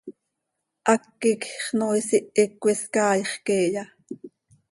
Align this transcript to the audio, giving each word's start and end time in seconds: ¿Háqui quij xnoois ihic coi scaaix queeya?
¿Háqui 0.91 1.31
quij 1.41 1.61
xnoois 1.65 2.09
ihic 2.21 2.51
coi 2.61 2.75
scaaix 2.81 3.29
queeya? 3.45 3.83